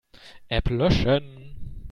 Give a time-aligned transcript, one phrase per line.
[0.49, 1.25] App löschen.